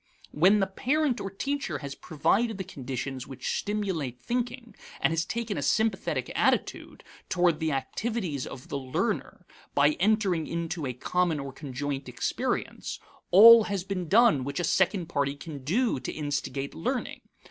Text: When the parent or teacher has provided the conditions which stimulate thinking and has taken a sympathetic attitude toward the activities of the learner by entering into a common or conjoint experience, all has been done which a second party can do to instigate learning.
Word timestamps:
When 0.31 0.61
the 0.61 0.65
parent 0.65 1.21
or 1.21 1.29
teacher 1.29 1.77
has 1.77 1.93
provided 1.93 2.57
the 2.57 2.63
conditions 2.63 3.27
which 3.27 3.59
stimulate 3.59 4.19
thinking 4.19 4.73
and 4.99 5.13
has 5.13 5.25
taken 5.25 5.59
a 5.59 5.61
sympathetic 5.61 6.31
attitude 6.33 7.03
toward 7.29 7.59
the 7.59 7.71
activities 7.71 8.47
of 8.47 8.69
the 8.69 8.79
learner 8.79 9.45
by 9.75 9.89
entering 9.99 10.47
into 10.47 10.87
a 10.87 10.93
common 10.93 11.39
or 11.39 11.53
conjoint 11.53 12.09
experience, 12.09 12.99
all 13.29 13.65
has 13.65 13.83
been 13.83 14.07
done 14.07 14.43
which 14.43 14.59
a 14.59 14.63
second 14.63 15.05
party 15.05 15.35
can 15.35 15.63
do 15.63 15.99
to 15.99 16.11
instigate 16.11 16.73
learning. 16.73 17.21